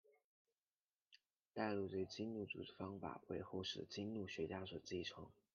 [1.53, 5.29] 代录这一经录组织方法为后世的经录学家所继承。